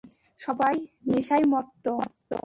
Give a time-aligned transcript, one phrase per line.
[0.39, 0.75] সবাই
[1.07, 1.85] নেশায় মত্ত।